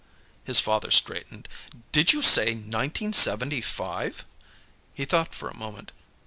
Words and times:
His 0.43 0.59
father 0.59 0.89
straightened. 0.89 1.47
"Did 1.91 2.11
you 2.11 2.23
say 2.23 2.55
nineteen 2.55 3.13
seventy 3.13 3.61
five?" 3.61 4.25
He 4.95 5.05
thought 5.05 5.35
for 5.35 5.47
a 5.47 5.55
moment. 5.55 5.91